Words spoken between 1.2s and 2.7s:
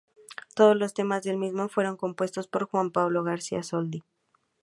del mismo fueron compuestos por